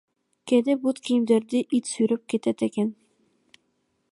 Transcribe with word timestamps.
Кээде 0.47 0.73
бут 0.83 0.97
кийимдерди 1.05 1.59
ит 1.77 1.85
сүйрөп 1.91 2.21
кетет 2.29 2.59
экен. 2.67 2.89